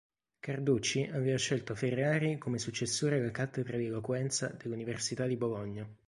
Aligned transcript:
Carducci 0.39 1.03
aveva 1.13 1.37
scelto 1.37 1.75
Ferrari 1.75 2.39
come 2.39 2.57
successore 2.57 3.19
alla 3.19 3.29
cattedra 3.29 3.77
di 3.77 3.85
eloquenza 3.85 4.47
dell'Università 4.47 5.27
di 5.27 5.37
Bologna. 5.37 5.87